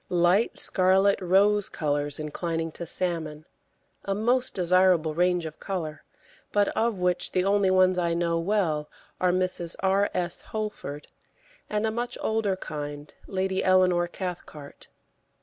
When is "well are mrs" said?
8.39-9.75